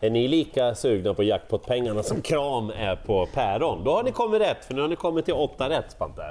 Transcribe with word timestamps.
Är 0.00 0.10
ni 0.10 0.28
lika 0.28 0.74
sugna 0.74 1.14
på 1.14 1.22
jackpotpengarna 1.22 2.02
som 2.02 2.22
Kram 2.22 2.70
är 2.70 2.96
på 2.96 3.26
päron? 3.26 3.84
Då 3.84 3.90
har 3.90 4.02
ni 4.02 4.12
kommit 4.12 4.40
rätt, 4.40 4.64
för 4.64 4.74
nu 4.74 4.80
har 4.80 4.88
ni 4.88 4.96
kommit 4.96 5.24
till 5.24 5.34
8 5.34 5.68
rätt 5.68 5.90
Spante. 5.90 6.22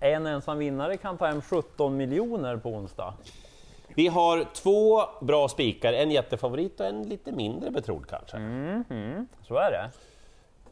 En 0.00 0.26
ensam 0.26 0.58
vinnare 0.58 0.96
kan 0.96 1.18
ta 1.18 1.26
hem 1.26 1.42
17 1.42 1.96
miljoner 1.96 2.56
på 2.56 2.68
onsdag. 2.68 3.14
Vi 3.94 4.08
har 4.08 4.44
två 4.54 5.02
bra 5.20 5.48
spikar, 5.48 5.92
en 5.92 6.10
jättefavorit 6.10 6.80
och 6.80 6.86
en 6.86 7.02
lite 7.02 7.32
mindre 7.32 7.70
betrodd 7.70 8.06
kanske. 8.08 8.36
Så 9.48 9.56
är 9.56 9.70
det. 9.70 9.90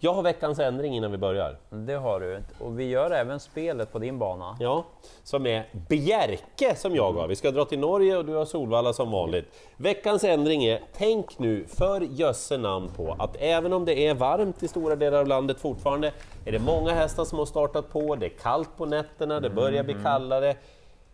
Jag 0.02 0.14
har 0.14 0.22
veckans 0.22 0.58
ändring 0.58 0.96
innan 0.96 1.12
vi 1.12 1.18
börjar. 1.18 1.56
Det 1.70 1.94
har 1.94 2.20
du. 2.20 2.42
Och 2.58 2.78
vi 2.80 2.84
gör 2.84 3.10
även 3.10 3.40
spelet 3.40 3.92
på 3.92 3.98
din 3.98 4.18
bana. 4.18 4.56
Ja, 4.60 4.84
som 5.22 5.46
är 5.46 5.68
Bjerke 5.88 6.76
som 6.76 6.96
jag 6.96 7.12
har. 7.12 7.28
Vi 7.28 7.36
ska 7.36 7.50
dra 7.50 7.64
till 7.64 7.78
Norge 7.78 8.16
och 8.16 8.24
du 8.24 8.34
har 8.34 8.44
Solvalla 8.44 8.92
som 8.92 9.10
vanligt. 9.10 9.44
Veckans 9.76 10.24
ändring 10.24 10.64
är, 10.64 10.80
tänk 10.92 11.38
nu 11.38 11.64
för 11.66 12.00
jösse 12.00 12.58
namn 12.58 12.90
på 12.96 13.16
att 13.18 13.36
även 13.38 13.72
om 13.72 13.84
det 13.84 14.06
är 14.06 14.14
varmt 14.14 14.62
i 14.62 14.68
stora 14.68 14.96
delar 14.96 15.18
av 15.18 15.26
landet 15.26 15.60
fortfarande, 15.60 16.12
är 16.44 16.52
det 16.52 16.58
många 16.58 16.92
hästar 16.92 17.24
som 17.24 17.38
har 17.38 17.46
startat 17.46 17.92
på, 17.92 18.16
det 18.16 18.26
är 18.26 18.30
kallt 18.42 18.76
på 18.76 18.86
nätterna, 18.86 19.40
det 19.40 19.50
börjar 19.50 19.84
bli 19.84 19.94
kallare. 19.94 20.56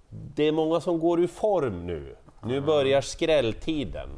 Det 0.08 0.44
är 0.44 0.52
många 0.52 0.80
som 0.80 0.98
går 0.98 1.20
ur 1.20 1.27
form 1.27 1.86
nu. 1.86 2.16
Nu 2.42 2.60
börjar 2.60 3.00
skrälltiden. 3.00 4.08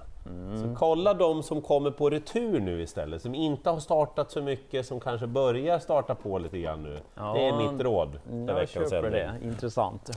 Så 0.62 0.74
kolla 0.78 1.14
de 1.14 1.42
som 1.42 1.60
kommer 1.62 1.90
på 1.90 2.10
retur 2.10 2.60
nu 2.60 2.82
istället, 2.82 3.22
som 3.22 3.34
inte 3.34 3.70
har 3.70 3.80
startat 3.80 4.30
så 4.30 4.42
mycket, 4.42 4.86
som 4.86 5.00
kanske 5.00 5.26
börjar 5.26 5.78
starta 5.78 6.14
på 6.14 6.38
lite 6.38 6.58
grann 6.58 6.82
nu. 6.82 6.98
det 7.14 7.20
är 7.20 7.46
Ja, 7.48 7.72
mitt 7.72 7.80
råd 7.80 8.18
för 8.30 8.46
Jag 8.48 8.54
veckans 8.54 8.92
ändring. 8.92 9.12
det. 9.12 9.32
Intressant. 9.44 10.10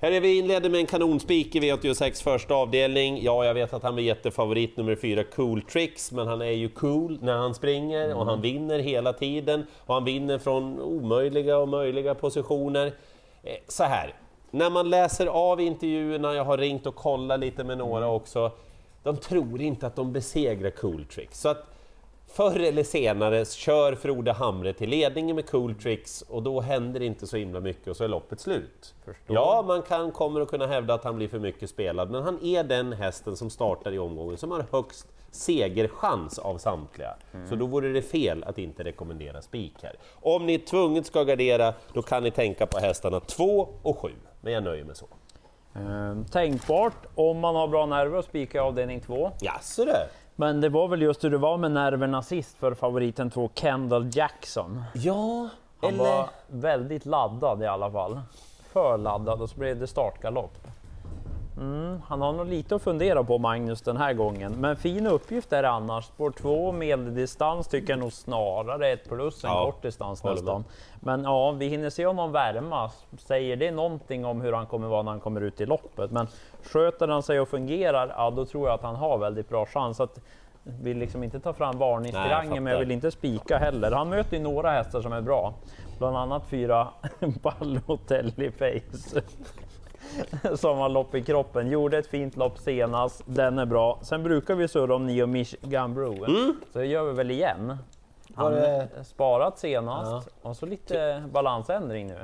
Här 0.00 0.12
är 0.12 0.20
vi 0.20 0.38
inledde 0.38 0.68
med 0.70 0.80
en 0.80 0.86
kanonspik 0.86 1.54
i 1.56 1.60
V86 1.60 2.22
första 2.22 2.54
avdelning. 2.54 3.22
Ja, 3.22 3.44
jag 3.44 3.54
vet 3.54 3.72
att 3.74 3.82
han 3.82 3.94
blir 3.94 4.04
jättefavorit 4.04 4.76
nummer 4.76 4.96
fyra, 4.96 5.24
Cool 5.24 5.62
Tricks, 5.62 6.12
men 6.12 6.26
han 6.26 6.40
är 6.42 6.50
ju 6.50 6.68
cool 6.68 7.18
när 7.22 7.36
han 7.36 7.54
springer 7.54 8.14
och 8.14 8.26
han 8.26 8.40
vinner 8.40 8.78
hela 8.78 9.12
tiden 9.12 9.66
och 9.86 9.94
han 9.94 10.04
vinner 10.04 10.38
från 10.38 10.80
omöjliga 10.80 11.58
och 11.58 11.68
möjliga 11.68 12.14
positioner. 12.14 12.86
Eh, 13.42 13.52
Så 13.68 13.84
här, 13.84 14.14
när 14.50 14.70
man 14.70 14.90
läser 14.90 15.26
av 15.26 15.60
intervjuerna, 15.60 16.34
jag 16.34 16.44
har 16.44 16.58
ringt 16.58 16.86
och 16.86 16.94
kollat 16.94 17.40
lite 17.40 17.64
med 17.64 17.78
några 17.78 18.08
också, 18.10 18.50
de 19.06 19.16
tror 19.16 19.60
inte 19.60 19.86
att 19.86 19.96
de 19.96 20.12
besegrar 20.12 20.70
Cool 20.70 21.04
Tricks. 21.04 21.40
Så 21.40 21.48
att 21.48 21.66
Förr 22.28 22.60
eller 22.60 22.84
senare 22.84 23.44
kör 23.44 23.94
Frode 23.94 24.32
Hamre 24.32 24.72
till 24.72 24.90
ledningen 24.90 25.36
med 25.36 25.50
cool 25.50 25.74
tricks 25.74 26.22
och 26.22 26.42
då 26.42 26.60
händer 26.60 27.00
det 27.00 27.06
inte 27.06 27.26
så 27.26 27.36
himla 27.36 27.60
mycket 27.60 27.88
och 27.88 27.96
så 27.96 28.04
är 28.04 28.08
loppet 28.08 28.40
slut. 28.40 28.94
Förstår. 29.04 29.36
Ja, 29.36 29.64
man 29.66 29.82
kan, 29.82 30.12
kommer 30.12 30.40
att 30.40 30.48
kunna 30.48 30.66
hävda 30.66 30.94
att 30.94 31.04
han 31.04 31.16
blir 31.16 31.28
för 31.28 31.38
mycket 31.38 31.70
spelad, 31.70 32.10
men 32.10 32.22
han 32.22 32.44
är 32.44 32.64
den 32.64 32.92
hästen 32.92 33.36
som 33.36 33.50
startar 33.50 33.92
i 33.92 33.98
omgången 33.98 34.36
som 34.36 34.50
har 34.50 34.64
högst 34.72 35.06
segerchans 35.30 36.38
av 36.38 36.58
samtliga. 36.58 37.16
Så 37.48 37.54
då 37.54 37.66
vore 37.66 37.92
det 37.92 38.02
fel 38.02 38.44
att 38.44 38.58
inte 38.58 38.84
rekommendera 38.84 39.42
spik 39.42 39.74
här. 39.82 39.96
Om 40.14 40.46
ni 40.46 40.58
tvunget 40.58 41.06
ska 41.06 41.24
gardera, 41.24 41.74
då 41.92 42.02
kan 42.02 42.22
ni 42.22 42.30
tänka 42.30 42.66
på 42.66 42.78
hästarna 42.78 43.20
2 43.20 43.68
och 43.82 43.98
7, 43.98 44.08
men 44.40 44.52
jag 44.52 44.64
nöjer 44.64 44.84
mig 44.84 44.96
så. 44.96 45.06
Ehm, 45.76 46.24
tänkbart 46.24 47.06
om 47.14 47.38
man 47.40 47.56
har 47.56 47.68
bra 47.68 47.86
nerver 47.86 48.18
att 48.18 48.24
spika 48.24 48.58
i 48.58 48.60
avdelning 48.60 49.00
2. 49.00 49.30
Jaså 49.40 49.84
du? 49.84 49.92
Men 50.36 50.60
det 50.60 50.68
var 50.68 50.88
väl 50.88 51.02
just 51.02 51.24
hur 51.24 51.30
det 51.30 51.38
var 51.38 51.56
med 51.56 51.70
nerverna 51.72 52.22
sist 52.22 52.56
för 52.56 52.74
favoriten 52.74 53.30
2, 53.30 53.50
Kendall 53.54 54.10
Jackson. 54.12 54.84
Ja, 54.94 55.48
Han 55.80 55.90
eller... 55.90 56.04
var 56.04 56.28
väldigt 56.48 57.06
laddad 57.06 57.62
i 57.62 57.66
alla 57.66 57.90
fall. 57.90 58.20
För 58.72 58.98
laddad 58.98 59.42
och 59.42 59.50
så 59.50 59.58
blev 59.58 59.78
det 59.78 59.86
startgalopp. 59.86 60.58
Mm, 61.56 62.02
han 62.06 62.22
har 62.22 62.32
nog 62.32 62.46
lite 62.46 62.76
att 62.76 62.82
fundera 62.82 63.24
på 63.24 63.38
Magnus 63.38 63.82
den 63.82 63.96
här 63.96 64.12
gången. 64.12 64.52
Men 64.52 64.76
fin 64.76 65.06
uppgift 65.06 65.52
är 65.52 65.62
det 65.62 65.70
annars. 65.70 66.04
Spår 66.04 66.30
2 66.30 66.72
medeldistans 66.72 67.68
tycker 67.68 67.92
jag 67.92 68.00
nog 68.00 68.12
snarare 68.12 68.88
ett 68.92 69.08
plus 69.08 69.44
än 69.44 69.50
Ja, 69.50 69.64
kort 69.64 69.82
distans 69.82 70.24
nästan. 70.24 70.64
Men 71.00 71.24
ja, 71.24 71.50
vi 71.50 71.66
hinner 71.66 71.90
se 71.90 72.06
honom 72.06 72.32
värma. 72.32 72.90
Säger 73.18 73.56
det 73.56 73.70
någonting 73.70 74.24
om 74.24 74.40
hur 74.40 74.52
han 74.52 74.66
kommer 74.66 74.88
vara 74.88 75.02
när 75.02 75.10
han 75.10 75.20
kommer 75.20 75.40
ut 75.40 75.60
i 75.60 75.66
loppet? 75.66 76.10
Men 76.10 76.26
sköter 76.62 77.08
han 77.08 77.22
sig 77.22 77.40
och 77.40 77.48
fungerar, 77.48 78.14
ja 78.16 78.30
då 78.30 78.44
tror 78.44 78.66
jag 78.68 78.74
att 78.74 78.82
han 78.82 78.96
har 78.96 79.18
väldigt 79.18 79.48
bra 79.48 79.66
chans. 79.66 80.00
Att 80.00 80.20
vill 80.62 80.98
liksom 80.98 81.24
inte 81.24 81.40
ta 81.40 81.52
fram 81.52 81.78
varningstriangeln, 81.78 82.64
men 82.64 82.72
jag 82.72 82.80
vill 82.80 82.90
inte 82.90 83.10
spika 83.10 83.58
heller. 83.58 83.92
Han 83.92 84.08
möter 84.08 84.36
ju 84.36 84.42
några 84.42 84.70
hästar 84.70 85.00
som 85.02 85.12
är 85.12 85.20
bra. 85.20 85.54
Bland 85.98 86.16
annat 86.16 86.42
fyra 86.46 86.88
Balotelli 87.42 88.50
Face. 88.50 89.22
som 90.56 90.78
har 90.78 90.88
lopp 90.88 91.14
i 91.14 91.22
kroppen. 91.22 91.70
Gjorde 91.70 91.98
ett 91.98 92.06
fint 92.06 92.36
lopp 92.36 92.58
senast. 92.58 93.22
Den 93.26 93.58
är 93.58 93.66
bra. 93.66 93.98
Sen 94.02 94.22
brukar 94.22 94.54
vi 94.54 94.68
surra 94.68 94.94
om 94.94 95.06
Neo 95.06 95.26
Mish 95.26 95.54
Gambro. 95.62 96.16
Så 96.72 96.78
det 96.78 96.86
gör 96.86 97.04
vi 97.04 97.12
väl 97.12 97.30
igen. 97.30 97.76
Han 98.34 98.52
Mm. 98.52 98.62
Det- 98.62 99.04
sparat 99.04 99.58
senast 99.58 100.28
och 100.42 100.56
så 100.56 100.66
lite 100.66 101.22
balansändring 101.32 102.06
nu. 102.06 102.18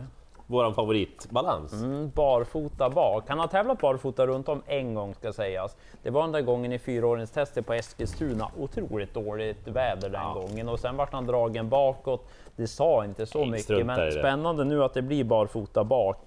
Våran 0.47 0.75
favoritbalans. 0.75 1.73
Mm, 1.73 2.11
barfota 2.15 2.91
bak. 2.91 3.25
Han 3.29 3.39
har 3.39 3.47
tävlat 3.47 3.81
barfota 3.81 4.27
runt 4.27 4.49
om 4.49 4.63
en 4.67 4.95
gång 4.95 5.15
ska 5.15 5.33
sägas. 5.33 5.77
Det 6.03 6.11
var 6.11 6.23
den 6.23 6.33
där 6.33 6.41
gången 6.41 6.73
i 6.73 6.79
fyraåringstestet 6.79 7.67
på 7.67 7.73
Eskilstuna. 7.75 8.49
Otroligt 8.59 9.15
dåligt 9.15 9.69
väder 9.69 10.09
den 10.09 10.21
Ja. 10.23 10.33
gången 10.35 10.69
och 10.69 10.81
sen 10.81 10.97
vart 10.97 11.13
han 11.13 11.27
dragen 11.27 11.69
bakåt. 11.69 12.29
Det 12.57 12.67
sa 12.67 13.05
inte 13.05 13.27
så 13.27 13.39
Nej, 13.39 13.51
mycket, 13.51 13.87
men 13.87 14.13
spännande 14.13 14.65
nu 14.65 14.85
att 14.85 14.95
det 14.95 15.03
blir 15.03 15.25
barfota 15.25 15.85
bak. 15.85 16.19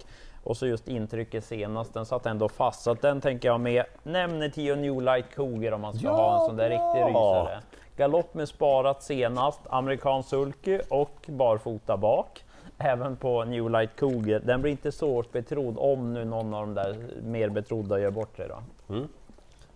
Och 0.46 0.56
så 0.56 0.66
just 0.66 0.88
intrycket 0.88 1.44
senast, 1.44 1.94
den 1.94 2.06
satt 2.06 2.26
ändå 2.26 2.48
fast. 2.48 2.82
Så 2.82 2.90
att 2.90 3.02
den 3.02 3.20
tänker 3.20 3.48
jag 3.48 3.60
med. 3.60 3.84
Nämner 4.02 4.48
10 4.48 4.76
New 4.76 5.02
Light 5.02 5.30
Cougar 5.34 5.72
om 5.72 5.80
man 5.80 5.94
ska 5.94 6.06
Ja, 6.06 6.12
ha 6.12 6.40
en 6.40 6.46
sån 6.46 6.56
där 6.56 6.70
riktig 6.70 7.10
rysare. 7.10 7.60
Galopp 7.96 8.34
med 8.34 8.48
sparat 8.48 9.02
senast, 9.02 9.60
amerikansk 9.70 10.28
sulky 10.28 10.80
och 10.88 11.26
barfota 11.26 11.96
bak. 11.96 12.44
Även 12.78 13.16
på 13.16 13.44
New 13.44 13.70
Light 13.70 13.96
Cougar. 13.96 14.40
Den 14.40 14.62
blir 14.62 14.72
inte 14.72 14.92
så 14.92 15.14
hårt 15.14 15.32
betrodd 15.32 15.74
om 15.78 16.14
nu 16.14 16.24
någon 16.24 16.54
av 16.54 16.60
de 16.66 16.74
där 16.74 16.96
mer 17.22 17.48
betrodda 17.48 18.00
gör 18.00 18.10
bort 18.10 18.36
sig 18.36 18.48
då. 18.48 18.94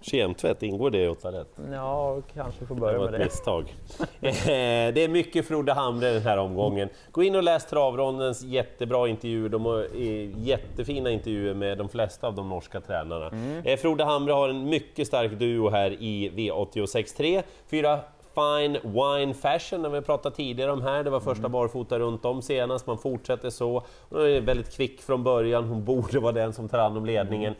Kemtvätt, 0.01 0.63
ingår 0.63 0.91
det 0.91 0.99
i 1.05 1.09
8 1.09 1.33
rätt? 1.33 1.49
Ja, 1.73 2.17
kanske 2.35 2.67
får 2.67 2.75
Det 2.75 2.81
börja 2.81 2.99
var 2.99 3.11
med 3.11 3.21
det. 3.21 3.25
misstag. 3.25 3.75
Eh, 4.23 4.95
det 4.95 5.05
är 5.05 5.09
mycket 5.09 5.47
Frode 5.49 5.73
Hamre 5.73 6.11
den 6.13 6.23
här 6.23 6.37
omgången. 6.39 6.89
Gå 7.13 7.23
in 7.23 7.37
och 7.37 7.43
läs 7.43 7.67
Travrondens 7.67 8.43
jättebra 8.43 9.09
intervjuer. 9.09 9.49
De 9.49 9.65
har 9.65 9.79
eh, 9.95 10.39
jättefina 10.47 11.11
intervjuer 11.11 11.55
med 11.55 11.79
de 11.79 11.89
flesta 11.89 12.27
av 12.27 12.35
de 12.35 12.49
norska 12.49 12.81
tränarna. 12.81 13.29
Mm. 13.29 13.63
Eh, 13.67 13.77
Frode 13.77 14.05
Hamre 14.05 14.33
har 14.33 14.49
en 14.49 14.65
mycket 14.69 15.07
stark 15.07 15.33
duo 15.33 15.69
här 15.71 15.91
i 15.91 16.31
V86.3. 16.37 17.43
Fyra 17.71 17.99
Fine 18.35 18.79
Wine 18.83 19.35
Fashion, 19.35 19.83
när 19.83 19.89
vi 19.89 20.01
pratade 20.01 20.37
tidigare 20.37 20.73
om 20.73 20.83
här, 20.83 21.05
det 21.05 21.11
var 21.11 21.21
första 21.21 21.39
Mm. 21.41 21.53
barfota 21.53 21.99
runt 21.99 22.25
om 22.25 22.43
senast, 22.43 22.87
man 22.87 22.99
fortsätter 22.99 23.51
så. 23.51 23.83
Hon 24.11 24.21
är 24.23 24.41
väldigt 24.41 24.77
kvick 24.77 25.03
från 25.03 25.23
början, 25.25 25.65
hon 25.65 25.85
borde 25.85 26.21
vara 26.21 26.33
den 26.33 26.53
som 26.53 26.69
tar 26.69 26.79
hand 26.79 26.97
om 26.99 27.07
ledningen. 27.07 27.55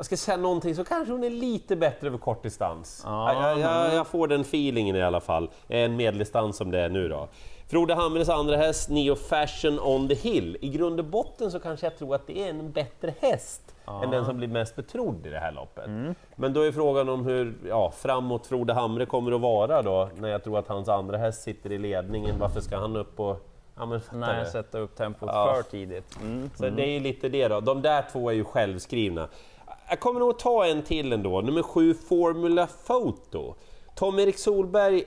Mm. 0.00 0.04
Jag 0.04 0.06
ska 0.06 0.16
säga 0.16 0.36
någonting 0.36 0.74
så 0.74 0.84
kanske 0.84 1.12
hon 1.12 1.24
är 1.24 1.30
lite 1.30 1.76
bättre 1.76 2.06
över 2.06 2.18
kortdistans. 2.18 3.02
Ja, 3.04 3.32
jag, 3.32 3.58
jag, 3.58 3.94
jag 3.94 4.06
får 4.06 4.28
den 4.28 4.40
feelingen 4.40 4.96
i 4.96 5.02
alla 5.02 5.20
fall. 5.20 5.50
En 5.68 5.96
medeldistans 5.96 6.56
som 6.56 6.70
det 6.70 6.80
är 6.80 6.88
nu 6.88 7.08
då. 7.08 7.28
Frode 7.68 7.94
Hamres 7.94 8.28
andra 8.28 8.56
häst, 8.56 8.90
Neo 8.90 9.14
Fashion 9.16 9.80
on 9.80 10.08
the 10.08 10.14
Hill. 10.14 10.56
I 10.60 10.68
grund 10.68 11.00
och 11.00 11.06
botten 11.06 11.50
så 11.50 11.60
kanske 11.60 11.86
jag 11.86 11.98
tror 11.98 12.14
att 12.14 12.26
det 12.26 12.38
är 12.38 12.50
en 12.50 12.72
bättre 12.72 13.14
häst 13.20 13.74
än 14.02 14.10
den 14.10 14.24
som 14.24 14.36
blir 14.36 14.48
mest 14.48 14.76
betrodd 14.76 15.26
i 15.26 15.30
det 15.30 15.38
här 15.38 15.52
loppet. 15.52 15.90
Men 16.36 16.52
då 16.52 16.60
är 16.62 16.72
frågan 16.72 17.08
om 17.08 17.26
hur 17.26 17.54
ja, 17.68 17.90
framåt 17.90 18.46
Frode 18.46 18.72
Hamre 18.72 19.06
kommer 19.06 19.32
att 19.32 19.40
vara 19.40 19.82
då, 19.82 20.08
när 20.16 20.28
jag 20.28 20.44
tror 20.44 20.58
att 20.58 20.68
hans 20.68 20.88
andra 20.88 21.18
häst 21.18 21.42
sitter 21.42 21.72
i 21.72 21.78
ledningen. 21.78 22.38
Varför 22.38 22.60
ska 22.60 22.76
han 22.78 22.96
upp 22.96 23.20
och... 23.20 23.46
Ja, 23.76 23.86
men 23.86 24.00
Nej, 24.12 24.46
sätta 24.46 24.78
upp 24.78 24.96
tempot 24.96 25.28
Ja. 25.32 25.54
för 25.56 25.70
tidigt. 25.70 26.18
Mm. 26.22 26.50
Så 26.56 26.68
det 26.68 26.82
är 26.82 26.90
ju 26.90 27.00
lite 27.00 27.28
det 27.28 27.48
då. 27.48 27.60
De 27.60 27.82
där 27.82 28.04
två 28.12 28.30
är 28.30 28.34
ju 28.34 28.44
självskrivna. 28.44 29.28
Jag 29.90 30.00
kommer 30.00 30.20
nog 30.20 30.38
ta 30.38 30.66
en 30.66 30.82
till 30.82 31.12
ändå, 31.12 31.40
nummer 31.40 31.62
sju 31.62 31.94
Formula 31.94 32.68
Photo. 32.86 33.54
Tom-Erik 33.94 34.38
Solberg, 34.38 35.04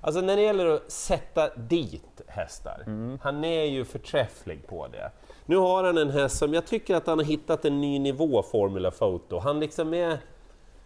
alltså 0.00 0.20
när 0.20 0.36
det 0.36 0.42
gäller 0.42 0.66
att 0.66 0.92
sätta 0.92 1.54
dit 1.54 2.20
hästar, 2.26 2.84
han 3.22 3.44
är 3.44 3.64
ju 3.64 3.84
förträfflig 3.84 4.66
på 4.66 4.86
det. 4.88 5.12
Nu 5.46 5.56
har 5.56 5.84
han 5.84 5.98
en 5.98 6.10
häst 6.10 6.38
som 6.38 6.54
jag 6.54 6.66
tycker 6.66 6.96
att 6.96 7.06
han 7.06 7.18
har 7.18 7.24
hittat 7.24 7.64
en 7.64 7.80
ny 7.80 7.98
nivå, 7.98 8.42
Formula 8.42 8.90
Photo. 8.90 9.38
Han 9.38 9.60
liksom 9.60 9.94
är 9.94 10.18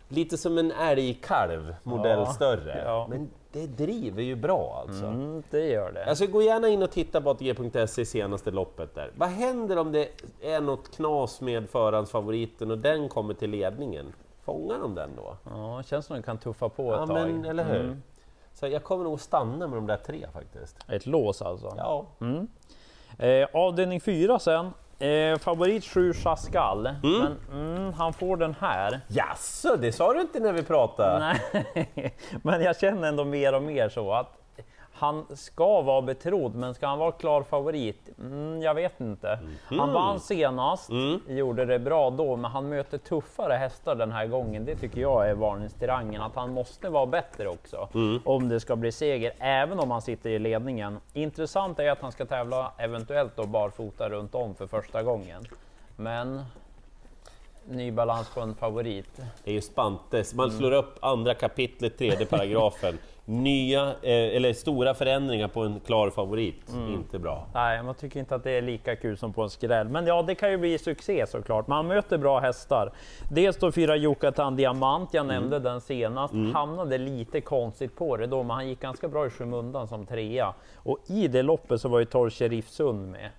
lite 0.09 0.37
som 0.39 0.59
en 0.59 0.71
älgkalv, 0.73 1.75
modell 1.83 2.19
Ja, 2.19 2.27
större. 2.27 2.83
ja. 2.87 3.07
Men 3.11 3.31
det 3.53 3.67
driver 3.67 4.23
ju 4.23 4.35
bra 4.37 4.85
alltså. 4.87 5.05
Mm, 5.05 5.43
det 5.51 5.67
gör 5.69 5.93
det. 5.93 6.05
Alltså 6.05 6.27
gå 6.27 6.43
gärna 6.43 6.69
in 6.69 6.83
och 6.83 6.91
titta 6.91 7.21
på 7.21 7.31
ATG.se 7.31 8.05
senaste 8.07 8.51
loppet 8.51 8.95
där. 8.95 9.11
Vad 9.17 9.29
händer 9.29 9.77
om 9.79 9.93
det 9.93 10.09
är 10.43 10.61
något 10.61 10.97
knas 10.97 11.41
med 11.41 11.69
förhandsfavoriten 11.71 12.71
och 12.71 12.79
den 12.79 13.09
kommer 13.09 13.35
till 13.35 13.51
ledningen? 13.51 14.13
Fångar 14.45 14.79
de 14.79 14.95
den 14.95 15.11
då? 15.17 15.37
Ja, 15.51 15.83
känns 15.83 16.07
som 16.07 16.15
den 16.15 16.23
kan 16.23 16.39
tuffa 16.39 16.69
på 16.69 16.93
ett 16.95 17.01
Ja, 17.01 17.07
tag. 17.07 17.15
men 17.17 17.45
eller 17.45 17.65
hur? 17.65 17.81
Mm. 17.81 18.03
Så 18.55 18.67
jag 18.69 18.85
kommer 18.85 19.05
nog 19.05 19.21
stanna 19.21 19.67
med 19.67 19.77
de 19.79 19.87
där 19.87 19.97
tre 19.97 20.27
faktiskt. 20.33 20.77
Ett 20.89 21.07
lås 21.07 21.43
alltså. 21.43 21.75
Ja, 21.77 22.07
Eh, 23.19 23.49
avdelning 23.55 24.01
4 24.01 24.39
sen. 24.39 24.71
Eh, 24.99 25.39
favorit 25.39 25.85
7 25.85 26.13
Chascal, 26.13 26.89
men 27.03 27.37
mm, 27.53 27.93
han 27.93 28.13
får 28.13 28.37
den 28.37 28.55
här. 28.61 29.01
Jaså, 29.09 29.77
det 29.77 29.93
sa 29.93 30.15
du 30.15 30.21
inte 30.21 30.41
när 30.41 30.53
vi 30.53 30.63
pratade? 30.63 31.19
Nej, 31.53 32.15
men 32.43 32.63
jag 32.63 32.81
känner 32.81 33.09
ändå 33.09 33.25
mer 33.25 33.55
och 33.55 33.63
mer 33.63 33.89
så 33.89 34.13
att 34.13 34.44
han 35.05 35.37
ska 35.37 35.83
vara 35.83 36.03
betrodd, 36.03 36.55
men 36.55 36.75
ska 36.75 36.87
han 36.87 36.99
vara 36.99 37.13
klar 37.13 37.43
favorit? 37.43 38.09
Mm, 38.19 38.63
jag 38.63 38.75
vet 38.75 39.01
inte. 39.01 39.39
Han 39.65 39.93
vann 39.93 40.21
senast, 40.21 40.91
gjorde 41.29 41.65
det 41.65 41.79
bra 41.79 42.11
då, 42.11 42.37
men 42.37 42.51
han 42.51 42.69
möter 42.69 42.99
tuffare 42.99 43.53
hästar 43.53 43.95
den 43.95 44.13
här 44.13 44.27
gången. 44.27 44.65
Det 44.65 44.77
tycker 44.77 45.01
jag 45.01 45.31
är 45.31 45.35
varningstriangeln, 45.35 46.23
att 46.23 46.35
han 46.35 46.51
måste 46.51 46.89
vara 46.89 47.07
bättre 47.07 47.49
också 47.49 47.89
om 48.25 48.49
det 48.49 48.61
ska 48.61 48.77
bli 48.77 48.93
seger, 48.93 49.33
även 49.39 49.79
om 49.81 49.91
han 49.91 50.03
sitter 50.03 50.31
i 50.31 50.39
ledningen. 50.39 50.99
Intressant 51.13 51.79
är 51.79 51.91
att 51.91 52.01
han 52.01 52.13
ska 52.13 52.27
tävla 52.27 52.73
eventuellt 52.79 53.37
då 53.37 53.47
barfota 53.47 54.09
runt 54.09 54.35
om 54.35 54.55
för 54.55 54.67
första 54.67 55.03
gången. 55.03 55.45
Men 55.97 56.45
ny 57.69 57.93
balans 57.93 58.29
på 58.35 58.41
en 58.41 58.55
favorit. 58.55 59.21
Det 59.45 59.51
är 59.51 59.55
ju 59.55 59.61
Spantes, 59.61 60.35
man 60.35 60.51
slår 60.51 60.73
upp 60.73 60.99
andra 61.01 61.35
kapitlet, 61.35 61.99
tredje 61.99 62.27
paragrafen. 62.31 62.99
Nya, 63.27 63.83
eh, 63.89 64.37
eller 64.37 64.53
stora 64.53 64.95
förändringar 64.95 65.49
på 65.49 65.61
en 65.61 65.81
klar 65.81 66.11
favorit, 66.11 66.75
inte 66.89 67.19
bra. 67.19 67.47
Nej, 67.55 67.83
man 67.83 67.95
tycker 67.95 68.21
inte 68.21 68.35
att 68.35 68.45
det 68.45 68.51
är 68.51 68.63
lika 68.63 68.97
kul 68.97 69.17
som 69.17 69.33
på 69.33 69.43
en 69.43 69.51
skräll. 69.51 69.89
Men 69.89 70.07
ja, 70.07 70.23
det 70.23 70.35
kan 70.35 70.51
ju 70.51 70.59
bli 70.59 70.79
succé 70.79 71.27
såklart. 71.27 71.67
Man 71.67 71.87
möter 71.87 72.19
bra 72.19 72.39
hästar. 72.41 72.93
Dels 73.31 73.57
då 73.57 73.73
fyra 73.73 73.97
Yucatan 73.97 74.57
Diamant, 74.57 75.15
jag 75.15 75.27
nämnde 75.27 75.59
den 75.59 75.81
senast. 75.81 76.35
Hamnade 76.55 76.99
lite 76.99 77.41
konstigt 77.41 77.97
på 77.97 78.17
det 78.17 78.27
då, 78.27 78.43
men 78.43 78.51
han 78.51 78.69
gick 78.69 78.81
ganska 78.81 79.09
bra 79.09 79.27
i 79.27 79.31
skymundan 79.31 79.89
som 79.89 80.07
trea. 80.07 80.55
Och 80.77 80.99
i 81.07 81.29
det 81.29 81.43
loppet 81.43 81.81
så 81.81 81.89
var 81.89 81.99
ju 81.99 82.05
Torr 82.05 82.31
Sheriff 82.31 82.69
Sund 82.69 83.11
med. 83.11 83.31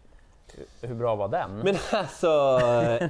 Hur- 0.82 0.96
bra 0.96 1.16
var 1.16 1.28
den? 1.28 1.52
Men 1.64 1.76
alltså, 1.92 2.60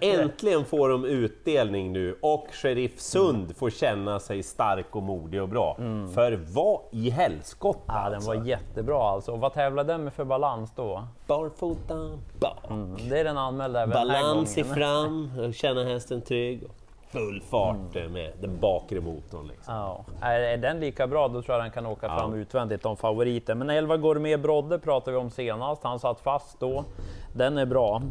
äntligen 0.01 0.65
får 0.65 0.89
de 0.89 1.05
utdelning 1.05 1.93
nu 1.93 2.17
och 2.21 2.47
Sheriff 2.51 2.99
Sund 2.99 3.57
får 3.57 3.69
känna 3.69 4.19
sig 4.19 4.43
stark 4.43 4.95
och 4.95 5.03
modig 5.03 5.41
och 5.41 5.49
bra. 5.49 5.75
För 6.13 6.31
vad 6.53 6.79
i 6.91 7.09
helskotta 7.09 7.79
ja, 7.87 8.03
den 8.03 8.13
alltså. 8.13 8.29
var 8.29 8.45
jättebra 8.45 9.09
alltså. 9.09 9.31
Och 9.31 9.39
vad 9.39 9.53
tävlade 9.53 9.93
den 9.93 10.03
med 10.03 10.13
för 10.13 10.25
balans 10.25 10.71
då? 10.75 11.07
Barfota, 11.27 12.11
bak. 12.39 12.69
Mm, 12.69 13.09
det 13.09 13.19
är 13.19 13.23
den 13.23 13.37
anmälda 13.37 13.81
även 13.81 13.95
den 13.95 14.07
Balans 14.07 14.57
i 14.57 14.63
fram, 14.63 15.53
känna 15.53 15.83
hästen 15.83 16.21
trygg. 16.21 16.63
Full 17.15 17.41
fart 17.41 17.95
eh, 17.95 18.09
med 18.09 18.31
den 18.41 18.59
bakre 18.59 19.01
motorn. 19.01 19.47
Liksom. 19.47 19.73
Ja. 19.73 20.05
Är, 20.21 20.57
den 20.57 20.79
lika 20.79 21.07
bra, 21.07 21.27
då 21.27 21.41
tror 21.41 21.55
jag 21.57 21.65
den 21.65 21.71
kan 21.71 21.85
åka 21.85 22.07
fram 22.07 22.33
utvändigt 22.33 22.85
om 22.85 22.97
favoriten. 22.97 23.57
Men 23.57 23.69
11 23.69 23.97
går 23.97 24.15
med 24.15 24.41
Brodde 24.41 24.79
pratade 24.79 25.11
vi 25.11 25.17
om 25.17 25.29
senast. 25.29 25.83
Han 25.83 25.99
satt 25.99 26.19
fast 26.19 26.59
då. 26.59 26.85
Den 27.33 27.57
är 27.57 27.65
bra. 27.65 28.01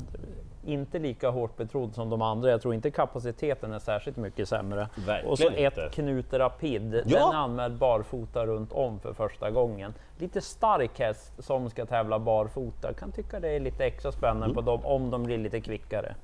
Inte 0.66 0.98
lika 0.98 1.30
hårt 1.30 1.56
betrodd 1.56 1.94
som 1.94 2.10
de 2.10 2.22
andra. 2.22 2.50
Jag 2.50 2.62
tror 2.62 2.74
inte 2.74 2.90
kapaciteten 2.90 3.72
är 3.72 3.78
särskilt 3.78 4.16
mycket 4.16 4.48
sämre. 4.48 4.88
Verkligen 5.06 5.30
och 5.32 5.38
så 5.38 5.46
inte. 5.50 5.82
ett 5.82 5.92
Knut 5.92 6.32
Rapid. 6.32 7.02
Ja. 7.06 7.18
Den 7.18 7.36
anmäld 7.36 7.74
barfota 7.74 8.46
runt 8.46 8.72
om 8.72 9.00
för 9.00 9.12
första 9.12 9.50
gången. 9.50 9.94
Lite 10.18 10.40
stark 10.40 10.98
häst 10.98 11.32
som 11.38 11.70
ska 11.70 11.86
tävla 11.86 12.18
barfota. 12.18 12.92
Kan 12.92 13.12
tycka 13.12 13.40
det 13.40 13.48
är 13.48 13.60
lite 13.60 13.84
extra 13.84 14.12
spännande 14.12 14.44
Mm. 14.44 14.54
på 14.54 14.60
dem 14.60 14.80
om 14.84 15.10
de 15.10 15.22
blir 15.24 15.38
lite 15.38 15.60
kvickare. 15.60 16.14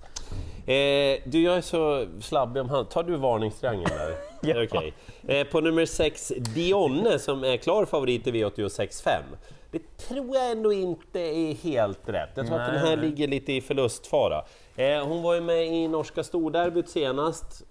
Eh, 0.66 1.20
du, 1.24 1.42
jag 1.42 1.56
är 1.56 1.60
så 1.60 2.06
slabbig 2.20 2.60
om 2.62 2.68
hand. 2.70 2.88
Tar 2.90 3.02
du 3.02 3.16
varningstriangeln 3.16 3.90
där? 3.98 4.14
Ja. 4.42 4.64
Okej? 4.64 4.92
eh, 5.26 5.46
på 5.46 5.60
nummer 5.60 5.86
6, 5.86 6.32
Dionne, 6.54 7.18
som 7.18 7.44
är 7.44 7.56
klar 7.56 7.84
favorit 7.84 8.26
i 8.26 8.30
V86.5. 8.32 9.08
Det 9.70 9.96
tror 9.96 10.36
jag 10.36 10.50
ändå 10.50 10.72
inte 10.72 11.20
är 11.20 11.54
helt 11.54 12.08
rätt. 12.08 12.30
Jag 12.34 12.46
tror 12.46 12.58
att 12.58 12.72
den 12.72 12.80
här 12.80 12.96
Nej. 12.96 13.10
ligger 13.10 13.28
lite 13.28 13.52
i 13.52 13.60
förlustfara. 13.60 14.44
Eh, 14.76 15.06
hon 15.06 15.22
var 15.22 15.34
ju 15.34 15.40
med 15.40 15.66
i 15.66 15.88
norska 15.88 16.24
storderbyt 16.24 16.88
senast. 16.88 17.62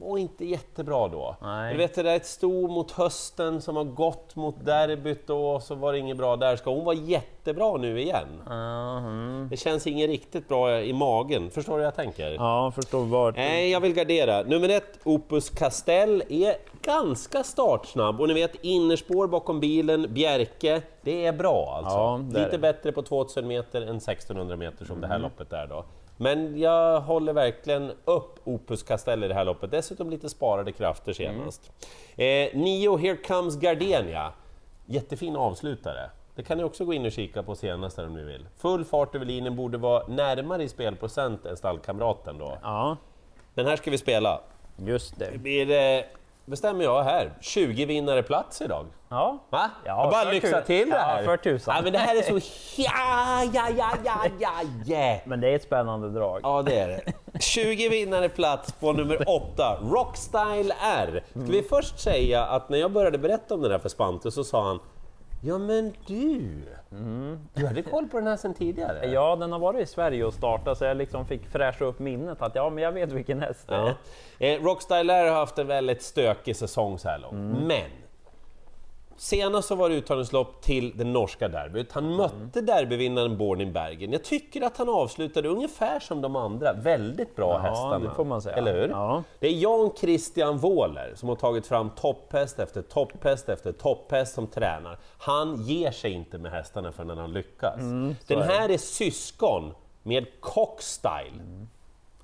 Och 0.00 0.18
inte 0.18 0.44
jättebra 0.44 1.08
då. 1.08 1.36
Nej. 1.42 1.72
Du 1.72 1.78
vet 1.78 1.94
det 1.94 2.02
där 2.02 2.16
ett 2.16 2.26
sto 2.26 2.68
mot 2.68 2.90
hösten 2.90 3.60
som 3.60 3.76
har 3.76 3.84
gått 3.84 4.36
mot 4.36 4.64
derbyt 4.64 5.26
då, 5.26 5.50
och 5.50 5.62
så 5.62 5.74
var 5.74 5.92
det 5.92 5.98
inget 5.98 6.16
bra 6.16 6.36
där. 6.36 6.56
Ska 6.56 6.70
hon 6.70 6.84
vara 6.84 6.96
jättebra 6.96 7.76
nu 7.76 8.00
igen? 8.00 8.28
Mhm. 8.48 9.48
Det 9.50 9.56
känns 9.56 9.86
inget 9.86 10.10
riktigt 10.10 10.48
bra 10.48 10.80
i 10.80 10.92
magen. 10.92 11.50
Förstår 11.50 11.72
du 11.72 11.78
vad 11.78 11.86
jag 11.86 11.96
tänker? 11.96 12.30
Ja, 12.30 12.72
förstår 12.74 13.04
vart. 13.04 13.36
Nej, 13.36 13.70
jag 13.70 13.80
vill 13.80 13.94
gardera. 13.94 14.42
Nummer 14.42 14.68
ett, 14.68 14.98
Opus 15.04 15.50
Castell, 15.50 16.22
är 16.28 16.54
ganska 16.82 17.44
startsnabb. 17.44 18.20
Och 18.20 18.28
ni 18.28 18.34
vet, 18.34 18.64
innerspår 18.64 19.26
bakom 19.26 19.60
bilen, 19.60 20.06
Bjerke, 20.14 20.82
det 21.02 21.26
är 21.26 21.32
bra 21.32 21.74
alltså. 21.76 21.98
Ja, 21.98 22.44
Lite 22.44 22.58
bättre 22.58 22.92
på 22.92 23.02
2000 23.02 23.46
meter 23.46 23.82
än 23.82 23.96
1600 23.96 24.56
meter 24.56 24.84
som 24.84 25.00
det 25.00 25.06
här 25.06 25.18
loppet 25.18 25.52
är 25.52 25.66
då. 25.66 25.84
Men 26.20 26.58
jag 26.60 27.00
håller 27.00 27.32
verkligen 27.32 27.92
upp 28.04 28.38
Opus 28.44 28.82
Castell 28.82 29.24
i 29.24 29.28
det 29.28 29.34
här 29.34 29.44
loppet. 29.44 29.70
Dessutom 29.70 30.10
lite 30.10 30.28
sparade 30.28 30.72
krafter 30.72 31.12
senast. 31.12 31.72
Eh, 32.16 32.48
nio, 32.54 32.96
Here 32.96 33.16
Comes 33.16 33.56
Gardenia. 33.56 34.32
Jättefin 34.86 35.36
avslutare. 35.36 36.10
Det 36.34 36.42
kan 36.42 36.58
ni 36.58 36.64
också 36.64 36.84
gå 36.84 36.92
in 36.94 37.06
och 37.06 37.12
kika 37.12 37.42
på 37.42 37.54
senast 37.54 37.96
där 37.96 38.06
om 38.06 38.14
ni 38.14 38.22
vill. 38.22 38.46
Full 38.56 38.84
fart 38.84 39.14
över 39.14 39.26
linjen 39.26 39.56
borde 39.56 39.78
vara 39.78 40.06
närmare 40.06 40.62
i 40.62 40.68
spelprocent 40.68 41.46
än 41.46 41.56
stallkamraten 41.56 42.38
då. 42.38 42.58
Ja, 42.62 42.96
Den 43.54 43.66
här 43.66 43.76
ska 43.76 43.90
vi 43.90 43.98
spela. 43.98 44.40
just 44.76 45.18
det. 45.18 45.30
Det 45.30 45.38
blir, 45.38 45.70
eh, 45.70 46.04
bestämmer 46.48 46.84
jag 46.84 47.02
här, 47.02 47.32
20 47.40 47.84
vinnare 47.84 48.22
plats 48.22 48.60
idag. 48.62 48.86
Ja, 49.08 49.38
Va? 49.50 49.70
Ja, 49.84 50.02
jag 50.02 50.10
bara 50.10 50.24
för 50.24 50.32
lyxa 50.32 50.60
tu- 50.60 50.66
till 50.66 50.90
det 50.90 50.96
ja, 50.96 51.02
här. 51.02 51.24
för 51.24 51.36
tusan. 51.36 51.74
Ja, 51.76 51.82
men 51.82 51.92
det 51.92 51.98
här 51.98 52.16
är 52.16 52.22
så... 52.22 52.38
Ja, 52.82 53.44
ja, 53.52 53.68
ja, 53.78 53.90
ja, 54.04 54.20
ja, 54.40 54.50
ja. 54.86 55.20
men 55.24 55.40
det 55.40 55.48
är 55.48 55.56
ett 55.56 55.62
spännande 55.62 56.10
drag. 56.10 56.40
Ja, 56.42 56.62
det 56.62 56.78
är 56.78 56.88
det. 56.88 57.40
20 57.40 57.88
vinnare 57.88 58.28
plats 58.28 58.72
på 58.72 58.92
nummer 58.92 59.24
8, 59.28 59.78
Rockstyle 59.82 60.72
R. 60.82 61.24
Ska 61.30 61.40
vi 61.52 61.62
först 61.62 62.00
säga 62.00 62.44
att 62.44 62.68
när 62.68 62.78
jag 62.78 62.92
började 62.92 63.18
berätta 63.18 63.54
om 63.54 63.62
den 63.62 63.70
här 63.70 63.78
för 63.78 63.88
Spante 63.88 64.30
så 64.30 64.44
sa 64.44 64.64
han 64.66 64.80
Ja 65.40 65.58
men 65.58 65.92
du, 66.06 66.50
du 67.54 67.66
hade 67.66 67.82
koll 67.82 68.08
på 68.08 68.18
den 68.18 68.26
här 68.26 68.36
sedan 68.36 68.54
tidigare? 68.54 69.06
Ja, 69.06 69.36
den 69.36 69.52
har 69.52 69.58
varit 69.58 69.80
i 69.80 69.86
Sverige 69.86 70.24
och 70.24 70.34
startat 70.34 70.78
så 70.78 70.84
jag 70.84 70.96
liksom 70.96 71.26
fick 71.26 71.46
fräscha 71.46 71.84
upp 71.84 71.98
minnet 71.98 72.42
att 72.42 72.54
ja, 72.54 72.70
men 72.70 72.84
jag 72.84 72.92
vet 72.92 73.12
vilken 73.12 73.40
häst 73.40 73.68
det 73.68 73.74
är. 73.74 73.94
Ja. 74.38 74.46
Eh, 74.46 74.62
Rockstyle 74.62 75.12
har 75.12 75.30
haft 75.30 75.58
en 75.58 75.66
väldigt 75.66 76.02
stökig 76.02 76.56
säsong 76.56 76.98
så 76.98 77.08
här 77.08 77.18
långt, 77.18 77.66
men 77.66 77.90
Senast 79.20 79.68
så 79.68 79.74
var 79.74 79.88
det 79.88 79.94
uttagningslopp 79.94 80.62
till 80.62 80.92
det 80.96 81.04
norska 81.04 81.48
derbyt. 81.48 81.92
Han 81.92 82.16
mötte 82.16 82.60
derbyvinnaren 82.60 83.36
Bornin 83.38 83.72
Bergen. 83.72 84.12
Jag 84.12 84.24
tycker 84.24 84.62
att 84.62 84.76
han 84.76 84.88
avslutade 84.88 85.48
ungefär 85.48 86.00
som 86.00 86.20
de 86.20 86.36
andra, 86.36 86.72
väldigt 86.72 87.36
bra 87.36 87.50
Ja, 87.52 87.58
hästarna. 87.58 87.98
det 87.98 88.14
får 88.14 88.24
man 88.24 88.42
säga. 88.42 88.56
Eller 88.56 88.72
hur? 88.80 88.88
Ja. 88.88 89.22
Det 89.38 89.46
är 89.46 89.52
Jan 89.52 89.90
Christian 90.00 90.58
Wåhler 90.58 91.12
som 91.14 91.28
har 91.28 91.36
tagit 91.36 91.66
fram 91.66 91.90
topphäst 91.90 92.58
efter 92.58 92.82
topphäst 92.82 93.48
efter 93.48 93.72
topphäst 93.72 94.34
som 94.34 94.46
tränar. 94.46 94.98
Han 95.18 95.56
ger 95.62 95.90
sig 95.90 96.12
inte 96.12 96.38
med 96.38 96.52
hästarna 96.52 96.92
förrän 96.92 97.18
han 97.18 97.32
lyckas. 97.32 97.76
Den 97.76 97.90
Mm, 98.02 98.14
det. 98.26 98.44
här 98.44 98.68
är 98.68 98.78
syskon 98.78 99.74
med 100.02 100.26
Cockstyle, 100.40 101.42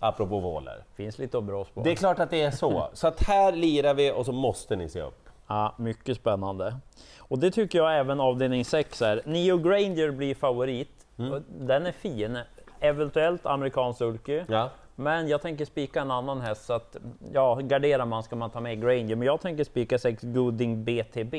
apropå 0.00 0.40
Wåhler. 0.40 0.84
Finns 0.96 1.18
lite 1.18 1.38
att 1.38 1.44
brås 1.44 1.68
på. 1.74 1.82
Det 1.82 1.90
är 1.90 1.96
klart 1.96 2.18
att 2.18 2.30
det 2.30 2.42
är 2.42 2.50
så. 2.50 2.88
Så 2.92 3.06
att 3.06 3.22
här 3.22 3.52
lirar 3.52 3.94
vi 3.94 4.12
och 4.12 4.26
så 4.26 4.32
måste 4.32 4.76
ni 4.76 4.88
se 4.88 5.00
upp. 5.02 5.23
Ja, 5.46 5.74
mycket 5.78 6.16
spännande. 6.16 6.76
Och 7.18 7.38
det 7.38 7.50
tycker 7.50 7.78
jag 7.78 7.98
även 7.98 8.20
avdelning 8.20 8.64
6 8.64 9.02
är. 9.02 9.22
Neo 9.24 9.58
Granger 9.58 10.10
blir 10.10 10.34
favorit. 10.34 11.06
Mm. 11.18 11.44
Den 11.48 11.86
är 11.86 11.92
fin. 11.92 12.38
Eventuellt 12.80 13.46
amerikansk 13.46 13.98
sulky. 13.98 14.42
Ja. 14.48 14.70
Men 14.96 15.28
jag 15.28 15.42
tänker 15.42 15.64
spika 15.64 16.00
en 16.00 16.10
annan 16.10 16.40
häst 16.40 16.64
så 16.66 16.72
att 16.72 16.96
ja, 17.32 17.54
garderar 17.54 18.04
man 18.04 18.22
ska 18.22 18.36
man 18.36 18.50
ta 18.50 18.60
med 18.60 18.82
Granger. 18.82 19.16
Men 19.16 19.26
jag 19.26 19.40
tänker 19.40 19.64
spika 19.64 19.98
6 19.98 20.22
Gooding 20.22 20.84
BTB. 20.84 21.34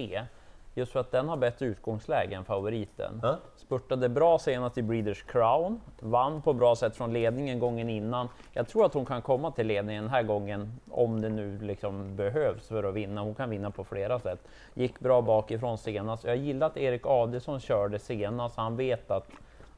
Just 0.78 0.92
för 0.92 1.00
att 1.00 1.12
den 1.12 1.30
har 1.30 1.38
bättre 1.38 1.66
utgångsläge 1.66 2.36
än 2.36 2.46
favoriten. 2.46 3.20
Ja. 3.24 3.38
Spurtade 3.56 4.10
bra 4.10 4.40
senast 4.40 4.78
i 4.78 4.82
Breeders 4.82 5.24
Crown, 5.24 5.82
vann 6.00 6.42
på 6.42 6.54
bra 6.54 6.76
sätt 6.76 6.96
från 6.96 7.14
ledningen 7.14 7.60
gången 7.60 7.90
innan. 7.90 8.30
Jag 8.54 8.68
tror 8.68 8.86
att 8.86 8.94
hon 8.94 9.06
kan 9.06 9.22
komma 9.22 9.52
till 9.52 9.68
ledningen 9.68 10.04
den 10.04 10.14
här 10.14 10.24
gången 10.24 10.80
om 10.92 11.22
det 11.22 11.30
nu 11.30 11.60
liksom 11.60 12.16
behövs 12.16 12.68
för 12.68 12.84
att 12.84 12.94
vinna. 12.94 13.22
Hon 13.22 13.36
kan 13.36 13.50
vinna 13.50 13.72
på 13.72 13.84
flera 13.84 14.20
sätt. 14.20 14.40
Gick 14.74 15.00
bra 15.00 15.22
bakifrån 15.22 15.78
senast. 15.78 16.24
Jag 16.24 16.38
gillar 16.38 16.68
att 16.68 16.78
Erik 16.78 17.06
Adielsson 17.06 17.60
körde 17.60 18.00
senast. 18.00 18.58
Han 18.58 18.76
vet 18.76 19.12
att 19.12 19.28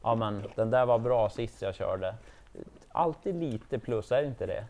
ja, 0.04 0.16
men, 0.16 0.44
den 0.56 0.72
där 0.72 0.86
var 0.86 1.00
bra 1.00 1.30
sist 1.30 1.62
jag 1.62 1.76
körde. 1.76 2.16
Alltid 2.90 3.36
lite 3.36 3.80
plus, 3.80 4.12
är 4.12 4.24
inte 4.24 4.46
det? 4.46 4.66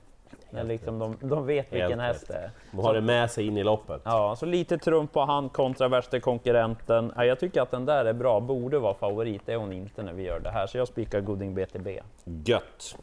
När 0.50 0.64
liksom 0.64 1.00
de, 1.00 1.18
de 1.22 1.46
vet 1.46 1.74
vilken 1.74 2.00
Helt 2.00 2.16
häst 2.16 2.28
det 2.28 2.34
är. 2.34 2.52
De 2.72 2.80
har 2.80 2.94
det 2.94 3.02
med 3.02 3.32
sig 3.32 3.48
in 3.48 3.58
i 3.58 3.64
loppet. 3.64 4.02
Ja, 4.06 4.36
så 4.36 4.46
lite 4.46 4.78
trumf 4.78 5.12
på 5.12 5.22
hand 5.22 5.54
kontra 5.54 5.88
värsta 5.88 6.20
konkurrenten. 6.20 7.14
Ja, 7.16 7.26
jag 7.26 7.40
tycker 7.40 7.62
att 7.62 7.72
den 7.72 7.86
där 7.86 8.06
är 8.06 8.14
bra, 8.14 8.40
borde 8.40 8.80
vara 8.80 8.94
favorit. 8.94 9.42
Det 9.46 9.54
är 9.54 9.58
hon 9.58 9.74
inte 9.74 10.04
när 10.04 10.14
vi 10.14 10.24
gör 10.24 10.40
det 10.40 10.50
här, 10.50 10.68
så 10.68 10.78
jag 10.78 10.88
spikar 10.88 11.22
Gooding 11.22 11.56
BTB. 11.56 12.00
Gött! 12.46 12.96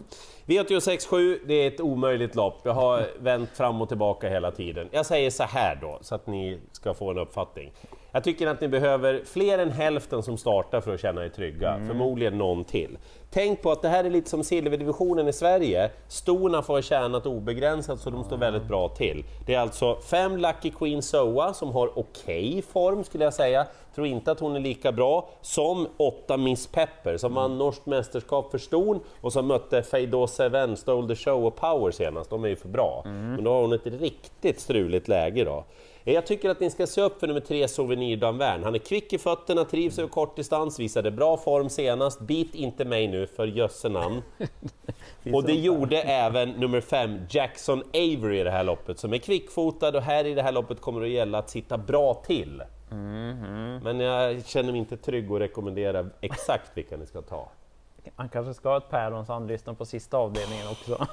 V86.7, 0.46 1.38
det 1.46 1.54
är 1.54 1.68
ett 1.68 1.80
omöjligt 1.80 2.34
lopp. 2.34 2.60
Jag 2.62 2.72
har 2.72 3.06
vänt 3.18 3.50
fram 3.50 3.82
och 3.82 3.88
tillbaka 3.88 4.28
hela 4.28 4.50
tiden. 4.50 4.88
Jag 4.92 5.06
säger 5.06 5.30
så 5.30 5.42
här 5.42 5.78
då, 5.80 5.98
så 6.00 6.14
att 6.14 6.26
ni 6.26 6.60
ska 6.72 6.94
få 6.94 7.10
en 7.10 7.18
uppfattning. 7.18 7.72
Jag 8.14 8.24
tycker 8.24 8.46
att 8.46 8.60
ni 8.60 8.68
behöver 8.68 9.22
fler 9.24 9.58
än 9.58 9.70
hälften 9.70 10.22
som 10.22 10.38
startar 10.38 10.80
för 10.80 10.94
att 10.94 11.00
känna 11.00 11.24
er 11.24 11.28
trygga, 11.28 11.80
förmodligen 11.86 12.38
någon 12.38 12.64
till. 12.64 12.98
tänk 13.30 13.62
på 13.62 13.70
att 13.70 13.82
det 13.82 13.88
här 13.88 14.04
är 14.04 14.10
lite 14.10 14.30
som 14.30 14.44
silverdivisionen 14.44 15.28
i 15.28 15.32
Sverige. 15.32 15.90
Storna 16.08 16.62
får 16.62 16.74
ha 16.74 16.82
tjänat 16.82 17.26
obegränsat 17.26 18.00
så 18.00 18.10
de 18.10 18.24
står 18.24 18.36
väldigt 18.36 18.68
bra 18.68 18.88
till. 18.88 19.24
Det 19.46 19.54
är 19.54 19.58
alltså 19.60 19.96
fem 19.96 20.36
Lucky 20.36 20.70
Queen 20.70 21.02
Soa 21.02 21.54
som 21.54 21.72
har 21.72 21.98
okej 21.98 22.48
okay 22.48 22.62
form 22.62 23.04
skulle 23.04 23.24
jag 23.24 23.34
säga. 23.34 23.66
Tror 23.94 24.06
inte 24.06 24.32
att 24.32 24.40
hon 24.40 24.56
är 24.56 24.60
lika 24.60 24.92
bra 24.92 25.28
som 25.40 25.86
åtta 25.96 26.36
Miss 26.36 26.66
Pepper 26.66 27.16
som 27.16 27.34
vann 27.34 27.58
norskt 27.58 27.86
mästerskap 27.86 28.50
för 28.50 28.58
ston 28.58 29.00
och 29.20 29.32
som 29.32 29.46
mötte 29.46 29.82
Feido 29.82 30.26
Seven, 30.26 30.76
Stole 30.76 31.08
the 31.08 31.16
Show 31.16 31.46
och 31.46 31.56
Power 31.56 31.90
senast. 31.90 32.30
De 32.30 32.44
är 32.44 32.48
ju 32.48 32.56
för 32.56 32.68
bra. 32.68 33.02
Mm. 33.04 33.34
Men 33.34 33.44
då 33.44 33.52
har 33.52 33.60
hon 33.60 33.72
ett 33.72 33.86
riktigt 33.86 34.60
struligt 34.60 35.08
läge 35.08 35.44
då. 35.44 35.64
Jag 36.06 36.26
tycker 36.26 36.50
att 36.50 36.60
ni 36.60 36.70
ska 36.70 36.86
se 36.86 37.00
upp 37.00 37.20
för 37.20 37.26
nummer 37.26 37.40
tre, 37.40 37.68
Souvenir 37.68 38.16
Danvern. 38.16 38.64
Han 38.64 38.74
är 38.74 38.78
kvick 38.78 39.12
i 39.12 39.18
fötterna, 39.18 39.64
trivs 39.64 39.98
över 39.98 40.08
kortdistans, 40.08 40.80
visade 40.80 41.10
bra 41.10 41.36
form 41.36 41.68
senast. 41.68 42.20
Bit 42.20 42.54
inte 42.54 42.84
mig 42.84 43.08
nu 43.08 43.26
för 43.26 43.46
jösse 43.46 43.88
namn. 43.88 44.22
och 45.32 45.44
det 45.44 45.52
gjorde 45.52 46.02
även 46.02 46.50
nummer 46.50 46.80
fem, 46.80 47.20
Jackson 47.30 47.82
Avery 47.94 48.40
i 48.40 48.44
det 48.44 48.50
här 48.50 48.64
loppet, 48.64 48.98
som 48.98 49.12
är 49.12 49.18
kvickfotad 49.18 49.96
och 49.96 50.02
här 50.02 50.24
i 50.24 50.34
det 50.34 50.42
här 50.42 50.52
loppet 50.52 50.80
kommer 50.80 51.00
det 51.00 51.06
att 51.06 51.12
gälla 51.12 51.38
att 51.38 51.50
sitta 51.50 51.78
bra 51.78 52.14
till. 52.14 52.62
Mm 52.90 53.36
-hmm. 53.36 53.84
Men 53.84 54.00
jag 54.00 54.46
känner 54.46 54.72
mig 54.72 54.78
inte 54.78 54.96
trygg 54.96 55.32
att 55.32 55.40
rekommendera 55.40 56.06
exakt 56.20 56.70
vilka 56.74 56.96
ni 56.96 57.06
ska 57.06 57.22
ta. 57.22 57.48
Han 58.16 58.28
kanske 58.28 58.54
ska 58.54 58.68
ha 58.68 58.76
ett 58.76 58.90
päron 58.90 59.26
så 59.26 59.32
han 59.32 59.46
lyssnar 59.46 59.74
på 59.74 59.84
sista 59.84 60.16
avdelningen 60.16 60.68
också. 60.68 61.06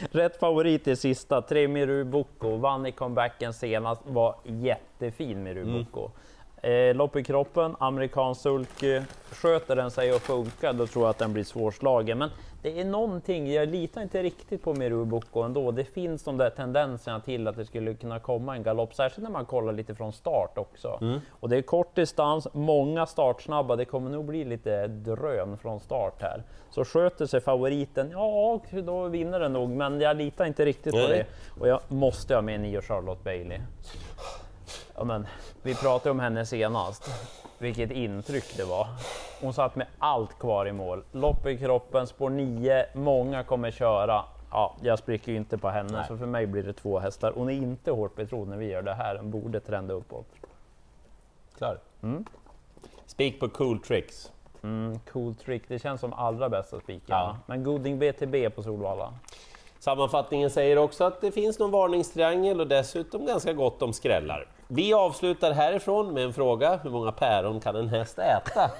Rätt 0.10 0.36
favorit 0.36 0.88
i 0.88 0.96
sista, 0.96 1.42
tre 1.42 1.68
Miru 1.68 2.04
Boko, 2.04 2.56
vann 2.56 2.86
i 2.86 2.92
comebacken 2.92 3.52
senast, 3.52 4.02
var 4.06 4.36
jättefin 4.44 5.42
Mirubuko. 5.42 6.00
Mm. 6.00 6.90
Eh, 6.90 6.96
lopp 6.96 7.16
i 7.16 7.24
kroppen, 7.24 7.76
amerikansk 7.78 8.40
sulky. 8.40 9.02
Sköter 9.30 9.76
den 9.76 9.90
sig 9.90 10.12
och 10.12 10.20
funkar, 10.20 10.72
då 10.72 10.86
tror 10.86 11.04
jag 11.04 11.10
att 11.10 11.18
den 11.18 11.32
blir 11.32 11.44
svårslagen. 11.44 12.18
Men 12.18 12.30
det 12.62 12.80
är 12.80 12.84
någonting, 12.84 13.52
jag 13.52 13.68
litar 13.68 14.02
inte 14.02 14.22
riktigt 14.22 14.62
på 14.62 14.74
Mirubuko 14.74 15.42
ändå. 15.42 15.70
Det 15.70 15.84
finns 15.84 16.24
de 16.24 16.36
där 16.36 16.50
tendenserna 16.50 17.20
till 17.20 17.48
att 17.48 17.56
det 17.56 17.64
skulle 17.64 17.94
kunna 17.94 18.18
komma 18.18 18.56
en 18.56 18.62
galopp, 18.62 18.94
särskilt 18.94 19.22
när 19.22 19.30
man 19.30 19.44
kollar 19.44 19.72
lite 19.72 19.94
från 19.94 20.12
start 20.12 20.58
också. 20.58 20.98
Mm. 21.00 21.20
Och 21.30 21.48
det 21.48 21.56
är 21.56 21.62
kort 21.62 21.94
distans, 21.94 22.48
många 22.52 23.06
startsnabba, 23.06 23.76
det 23.76 23.84
kommer 23.84 24.10
nog 24.10 24.24
bli 24.24 24.44
lite 24.44 24.86
drön 24.86 25.58
från 25.58 25.80
start 25.80 26.22
här. 26.22 26.42
Så 26.70 26.84
sköter 26.84 27.26
sig 27.26 27.40
favoriten, 27.40 28.10
ja 28.10 28.60
då 28.70 29.08
vinner 29.08 29.40
den 29.40 29.52
nog, 29.52 29.70
men 29.70 30.00
jag 30.00 30.16
litar 30.16 30.44
inte 30.44 30.64
riktigt 30.64 30.92
på 30.92 30.98
det. 30.98 31.26
Och 31.60 31.68
jag 31.68 31.80
måste 31.88 32.34
ha 32.34 32.42
med 32.42 32.60
nio 32.60 32.82
Charlotte 32.82 33.24
Bailey. 33.24 33.58
Ja, 34.98 35.04
men, 35.04 35.26
vi 35.62 35.74
pratade 35.74 36.10
om 36.10 36.20
henne 36.20 36.46
senast, 36.46 37.10
vilket 37.58 37.90
intryck 37.90 38.56
det 38.56 38.64
var. 38.64 38.86
Hon 39.40 39.52
satt 39.52 39.76
med 39.76 39.86
allt 39.98 40.38
kvar 40.38 40.66
i 40.66 40.72
mål. 40.72 41.04
Lopp 41.12 41.46
i 41.46 41.58
kroppen, 41.58 42.06
spår 42.06 42.30
9, 42.30 42.86
många 42.94 43.44
kommer 43.44 43.70
köra. 43.70 44.24
Ja, 44.50 44.76
jag 44.82 44.98
spricker 44.98 45.32
ju 45.32 45.38
inte 45.38 45.58
på 45.58 45.68
henne, 45.68 45.92
Nej. 45.92 46.04
så 46.08 46.16
för 46.16 46.26
mig 46.26 46.46
blir 46.46 46.62
det 46.62 46.72
två 46.72 46.98
hästar. 46.98 47.32
Hon 47.36 47.48
är 47.48 47.52
inte 47.52 47.90
hårt 47.90 48.16
betrodd 48.16 48.48
när 48.48 48.56
vi 48.56 48.66
gör 48.66 48.82
det 48.82 48.94
här, 48.94 49.14
den 49.14 49.30
borde 49.30 49.60
trenda 49.60 49.94
uppåt. 49.94 50.26
Klar. 51.58 51.78
Mm. 52.02 52.24
Spik 53.06 53.40
på 53.40 53.48
Cool 53.48 53.80
Tricks. 53.80 54.32
Mm, 54.62 54.98
cool 55.12 55.34
Trick, 55.34 55.62
det 55.68 55.78
känns 55.78 56.00
som 56.00 56.12
allra 56.12 56.48
bästa 56.48 56.80
spiken. 56.80 57.06
Ja. 57.08 57.36
Men 57.46 57.64
Goding 57.64 57.98
BTB 57.98 58.50
på 58.50 58.62
Solvalla. 58.62 59.14
Sammanfattningen 59.78 60.50
säger 60.50 60.78
också 60.78 61.04
att 61.04 61.20
det 61.20 61.32
finns 61.32 61.58
någon 61.58 61.70
varningstriangel 61.70 62.60
och 62.60 62.66
dessutom 62.66 63.26
ganska 63.26 63.52
gott 63.52 63.82
om 63.82 63.92
skrällar. 63.92 64.48
Vi 64.70 64.92
avslutar 64.92 65.52
härifrån 65.52 66.14
med 66.14 66.24
en 66.24 66.32
fråga. 66.32 66.80
Hur 66.82 66.90
många 66.90 67.12
päron 67.12 67.60
kan 67.60 67.76
en 67.76 67.88
häst 67.88 68.18
äta? 68.18 68.70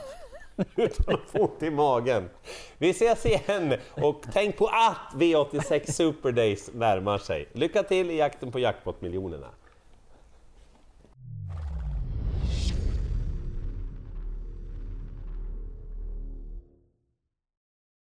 Utan 0.76 1.14
att 1.14 1.30
få 1.30 1.38
ont 1.38 1.62
i 1.62 1.70
magen. 1.70 2.30
Vi 2.78 2.90
ses 2.90 3.26
igen 3.26 3.74
och 4.02 4.22
tänk 4.32 4.56
på 4.56 4.66
att 4.66 5.14
V86 5.14 5.92
Super 5.92 6.32
Days 6.32 6.70
närmar 6.74 7.18
sig. 7.18 7.48
Lycka 7.52 7.82
till 7.82 8.10
i 8.10 8.16
jakten 8.16 8.52
på 8.52 8.58
jackpot-miljonerna! 8.58 9.46